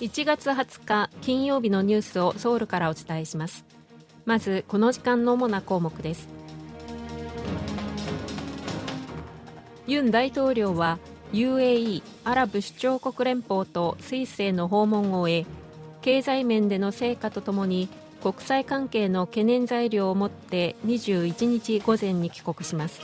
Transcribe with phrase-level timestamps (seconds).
[0.00, 3.64] 1月20日金曜日のニュースをソウルからお伝えします。
[4.26, 6.28] まずこの時間の主な項目です。
[9.86, 10.98] ユン大統領は
[11.32, 15.46] UAE アラブ首長国連邦とスイスへの訪問を終え
[16.02, 17.88] 経済面での成果とともに
[18.22, 23.00] 国際関係の懸念材料を持って21日午前に帰国します。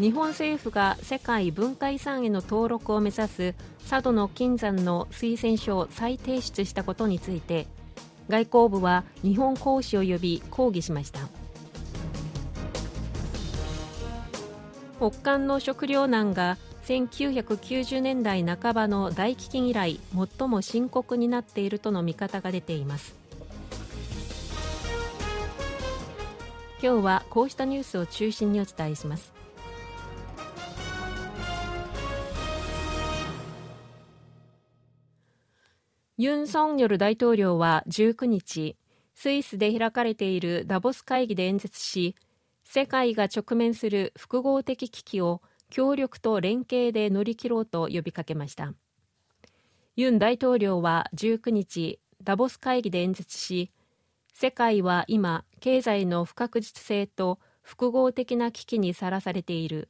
[0.00, 3.54] 日本政府が世界文化遺産への登録を目指す
[3.88, 7.68] 佐渡の金山の推薦書を再提出したことについて
[8.28, 11.20] 外交部は日本講師を呼び抗議しました。
[14.98, 20.00] 北韓の食糧難が1990年代半ばの大飢饉以来
[20.38, 23.14] 最も深刻になっているとの見方が出ています。
[26.82, 29.43] 今日はこうしたニュースを中心にお伝えします。
[36.16, 38.76] ユン・ソンニョル大統領は19日
[39.16, 42.14] スイスで開かれているダボス会議で演説し
[42.62, 48.74] 世界が直面する複合的危機を協力と連携で乗り切ろうと呼びかけました。
[49.96, 53.72] ユン大統領は19日ダボス会議で演説し
[54.32, 59.88] 世界は今経済の不確実性と複合的な危機にさらされている。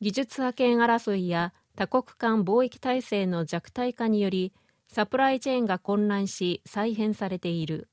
[0.00, 4.52] 技術覇権争いや多国間貿易体制の弱体化により
[4.88, 7.88] サプライチェーンが混乱し再編されている。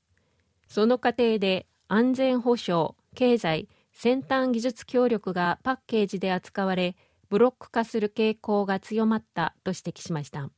[0.68, 6.96] その過程で安全保障経済先端技術協力がパッケージで扱われ
[7.28, 10.50] ブロック化する傾向が強まったと指摘しました。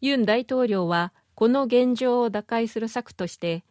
[0.00, 3.64] ユン大統領はこの現状を打開する策として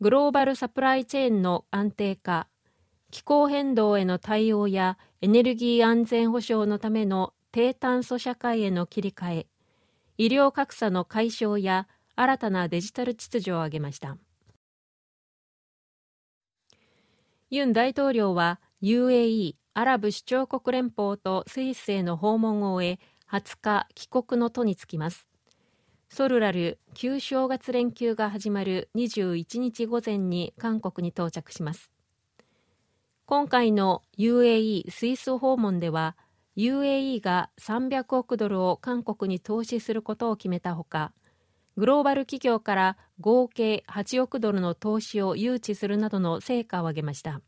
[0.00, 2.48] グローバルサプライチェーンの安定化
[3.10, 9.46] 気候変動への対応やエネルギー安全保障のための低炭素社会への切り替え
[10.18, 11.86] 医療格差の解消や
[12.16, 14.16] 新たなデジタル秩序を挙げました。
[17.50, 22.98] ユン大統領は UAE アラブ首長国連邦とスイスへの訪問を終え
[23.30, 25.28] 20日帰国の途につきます。
[26.08, 31.92] ソルラル旧正月連休が始まる21日午前に韓国に到着します。
[33.24, 36.16] 今回の UAE スイス訪問では
[36.58, 41.12] UAE が300億ドルを韓国に投資することを決めたほか
[41.76, 47.40] グローバル企業から合計8億ドルの投資を誘致するなどの成果を上げました。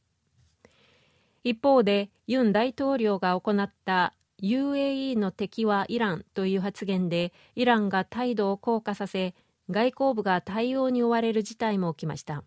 [1.42, 9.34] 一方でユン大統領が行った UAE の敵はイランという発言でイランが態度を硬化させ
[9.68, 12.44] 外交部が対応に追われる事態も起きました。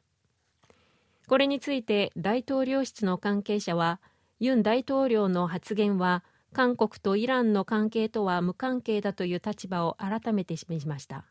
[1.27, 3.99] これについて大統領室の関係者は
[4.39, 6.23] ユン大統領の発言は
[6.53, 11.25] 韓国とイランの関係とは無関係だという立場を改めて示しました。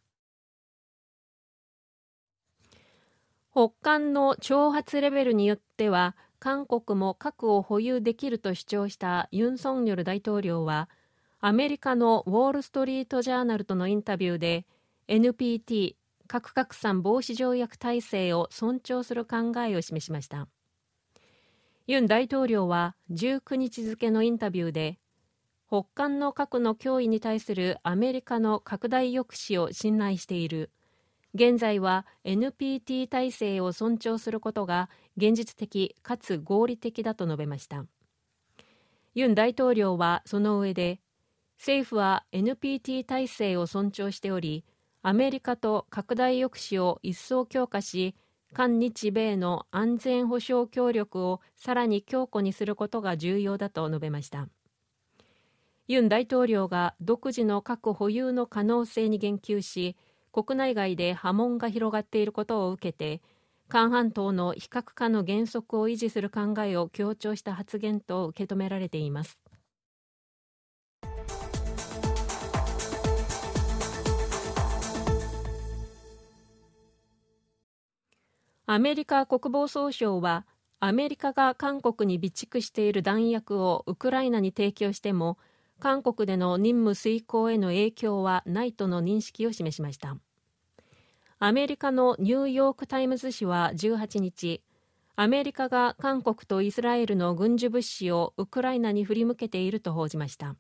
[3.53, 10.89] 北韓の挑発レベルによっては韓国も核を保有できると主張したユン・ソンニョル大統領は
[11.41, 14.67] アメリカのウォール・ストリート・ジャーナルとのインタビューで
[15.09, 15.97] NPT
[16.27, 20.49] 核拡散防止条約体制を尊重する考えを示しました。
[21.87, 24.99] ユン大統領は19日付のインタビューで
[25.73, 30.71] 北韓の核の脅威に対するアメリカの拡大抑止を信頼している。
[31.33, 37.87] 現在は NPT 体制を尊重することが現実的かつ合理的だと述べました。
[39.15, 41.01] ユン大統領はその上で
[41.57, 44.67] 政府は NPT 体制を尊重しており
[45.01, 48.15] アメリカと拡大抑止を一層強化し
[48.53, 54.49] 韓日米の安全保障協力をさらに強固にすることが重要だと述べました。
[55.89, 59.97] ユン大統領が独自の核保有の可能性に言及し
[60.31, 63.21] 国内外で波紋が広がっていることを受けて
[63.69, 69.39] 韓半島の非核化の原則を維持する考えを強調した発言と受け止められています。
[78.67, 80.47] アメリカ国防総省は
[80.81, 85.39] アメリカが韓国に備蓄している弾薬をウクライナに提供しても
[85.83, 90.17] 韓国での任務遂行への影響はないとの認識を示しました。
[91.41, 94.63] アメリカのニューヨーク・タイムズ紙は18日
[95.17, 100.55] アメリカが韓国とイスラエルの軍需物資をウクライナに振り向けていると報じました。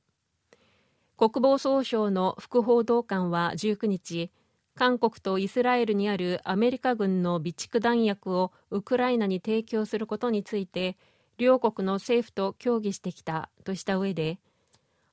[1.16, 4.32] 国防総省の副報道官は19日
[4.74, 10.96] 韓国とイスラエルにあるアメリカ軍の備蓄弾薬をウクライナに提供することについて
[11.38, 14.40] 両国の政府と協議してきたとした上で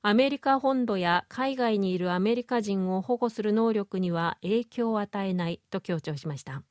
[0.02, 6.62] アメリカ本土や海外にいるアメリカ人を保護する能力には影響を与えないと強調しました。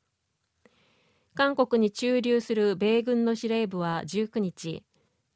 [1.35, 4.83] 韓国に駐留する米軍の司令部は19日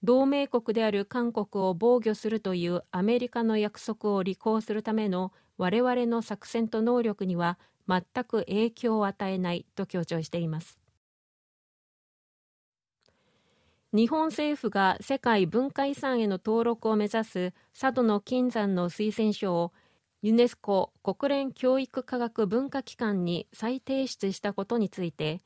[0.02, 10.83] 同盟国である韓国を防御するというアメリカの約束を履行するための我々の作戦と能力には全く影響を与えないと強調しています。
[13.94, 19.72] 日本政府が世界文化遺産への登録を目指す佐渡の金山の推薦書を
[20.24, 25.44] ユネスコ国連教育科学文化機関に再提出したことについて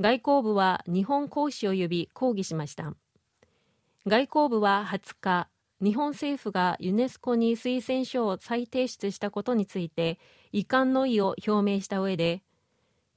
[0.00, 2.94] 外交部は日本公使を呼び抗議しました。
[4.06, 5.48] 外交部は20日
[5.82, 10.18] 日本政府がユネスコに推薦書を再提出したことについて
[10.50, 12.42] 遺憾の意を表明した上で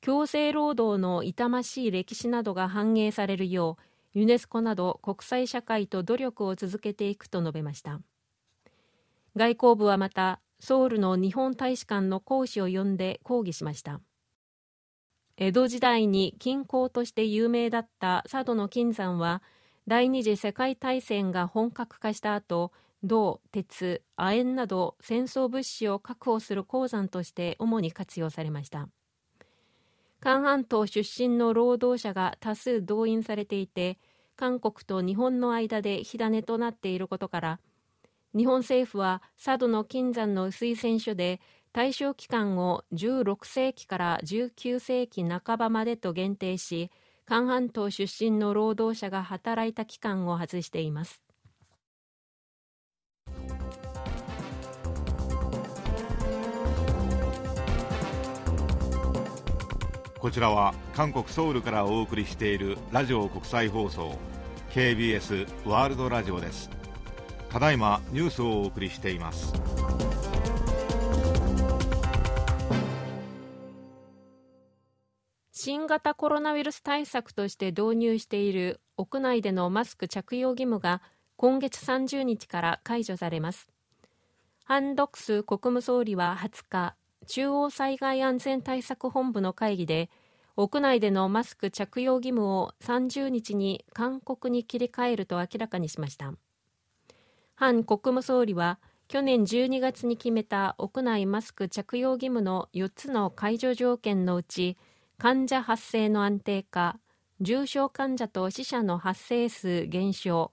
[0.02, 8.00] 強制労働の痛ましい歴史などが反映されるようユネスコなど国際社会と努力を続けていくと述べました。
[9.36, 14.00] 外交部はまたソウルの日本大使館の講師を呼んで抗議しました。
[15.36, 19.44] 江戸時代に金鉱として有名だった佐渡の金山は
[19.86, 22.72] 第二次世界大戦が本格化した後
[23.04, 28.88] 銅、鉄、亜鉛など戦争物資を確保する鉱山として主に活用されました。
[30.26, 34.00] 韓半島出身の労働者が多数動員されていて
[34.36, 37.60] 韓国と日本の間で火種となっていることから
[38.36, 41.42] 日本政府は佐渡の金山の推薦書で
[41.74, 46.90] 対象期間を16世紀から19世紀半ばまでと限定し
[47.28, 51.25] 韓半島出身の労働者が働いた期間を外しています。
[60.26, 64.18] こちらは韓国ソウルからお送りしているラジオ国際放送
[64.72, 66.72] KBS ワールドラジオです。
[67.52, 69.54] ただいまニュースをお送りしています。
[75.52, 81.04] 新型コロナウイルス対策として導入している屋内でのマスク着用義務が
[81.36, 83.70] 今月30日から解除されます。
[84.64, 86.96] ハン・ドクス国務総理は20日
[87.26, 90.10] 中央災害安全対策本部の会議で
[90.58, 96.34] 屋内でのマスク着用義務を30日に勧告に切り替えると明らかにしました。
[97.56, 104.78] ハン国務総理は去年12月に決めた屋内マスク着用義務の4つの解除条件のうち
[105.18, 106.98] 患者発生の安定化
[107.40, 110.52] 重症患者と死者の発生数減少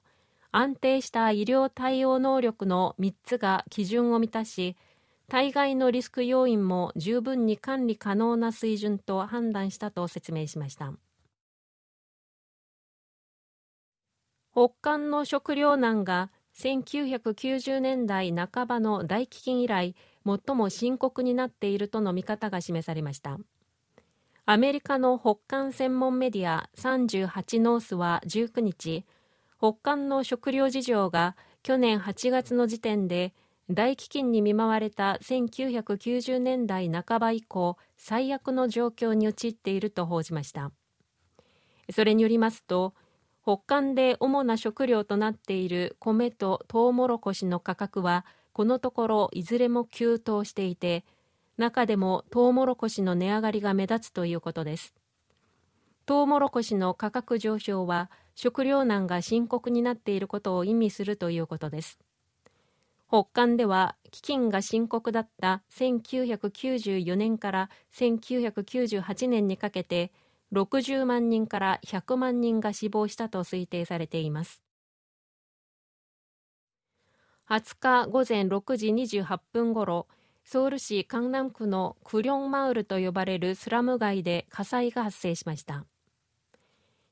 [0.51, 4.77] 安定した医療対応能力の3つが基準を満たし
[5.33, 10.93] 対外のリスク要因も十分に管理可能な水準と判断したと説明しました。
[14.53, 19.97] 北韓の食糧難が1990年代半ばの大飢饉以来
[20.27, 23.39] 最も深刻になっているとの見方が示されました。
[24.45, 29.07] アメリカの北韓専門メディア38ノースは19日
[29.57, 33.33] 北韓の食料事情が去年8月の時点で
[33.71, 40.73] 大飢饉に見舞われた1990年代半ば以降最悪の状況に陥っていると報じました。
[41.91, 42.95] それによりますと
[43.43, 51.05] 北韓で主な食料となっている米とトウモロコシの価格はこのところいずれも急騰していて
[51.57, 54.95] 中でもトウモロコシの値上がりが目立つということです。
[56.05, 61.99] トウモロコシの価格上昇は食糧難が深刻になっていることを意味するということです。
[63.13, 70.13] 北韓では飢饉が深刻だった1994年から1998年にかけて
[70.55, 74.63] 60万人から100万人が死亡したと推定されています。
[77.51, 80.07] 20日午前6時28分ごろ
[80.43, 85.85] ソウル市江南区のクリョンマウルと呼ばれるスラム街で火災が発生しました。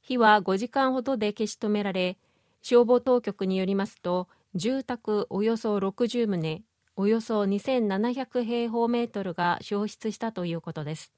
[0.01, 2.17] 火は5時間ほどで消し止められ
[2.63, 6.63] 消防当局によりますと住宅およそ60棟
[6.97, 11.13] およそ2700平方メートルが焼失したということです。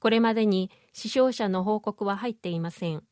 [0.00, 3.02] これまでに死傷者の報告は入っていません。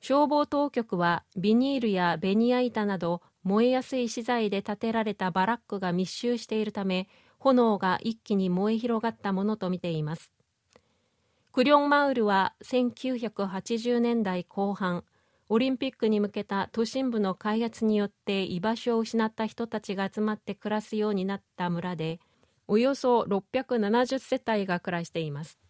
[0.00, 10.32] 消防当局はビニールやベニヤ板など燃えやすい資材で建てられたバラックが密集しているため炎が一気に燃え広がったものとみています。
[11.52, 15.04] クリョンマウルは1980年代後半
[15.54, 22.18] オリンピックに向けた都心部の開発によって居場所を失った人たちが集まって暮らすようになった村で
[22.66, 25.60] およそ670世帯が暮らしています。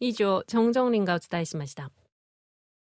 [0.00, 1.90] 以上チョン・ジョンリンがお伝えしました。